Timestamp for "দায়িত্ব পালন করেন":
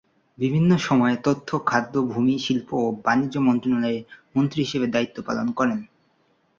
4.87-5.79